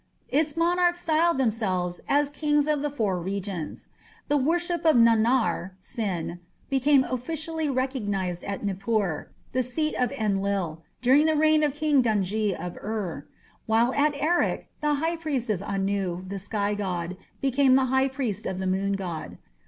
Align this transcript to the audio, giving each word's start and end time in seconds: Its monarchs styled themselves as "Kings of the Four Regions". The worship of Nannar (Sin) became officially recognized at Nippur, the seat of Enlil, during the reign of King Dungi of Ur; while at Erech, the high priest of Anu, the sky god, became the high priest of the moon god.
Its 0.29 0.57
monarchs 0.57 1.01
styled 1.01 1.37
themselves 1.37 2.01
as 2.09 2.31
"Kings 2.31 2.65
of 2.65 2.81
the 2.81 2.89
Four 2.89 3.19
Regions". 3.19 3.87
The 4.29 4.35
worship 4.37 4.83
of 4.83 4.95
Nannar 4.95 5.73
(Sin) 5.79 6.39
became 6.71 7.03
officially 7.03 7.69
recognized 7.69 8.43
at 8.43 8.65
Nippur, 8.65 9.29
the 9.51 9.61
seat 9.61 9.93
of 9.93 10.11
Enlil, 10.13 10.81
during 11.03 11.27
the 11.27 11.35
reign 11.37 11.61
of 11.61 11.75
King 11.75 12.01
Dungi 12.01 12.53
of 12.59 12.77
Ur; 12.77 13.27
while 13.67 13.93
at 13.93 14.19
Erech, 14.19 14.69
the 14.81 14.95
high 14.95 15.17
priest 15.17 15.51
of 15.51 15.61
Anu, 15.61 16.27
the 16.27 16.39
sky 16.39 16.73
god, 16.73 17.15
became 17.39 17.75
the 17.75 17.85
high 17.93 18.07
priest 18.07 18.47
of 18.47 18.57
the 18.57 18.65
moon 18.65 18.93
god. 18.93 19.37